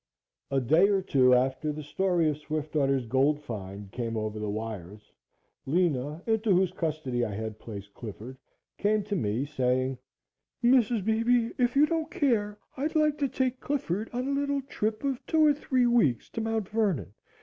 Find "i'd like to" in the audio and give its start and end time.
12.75-13.27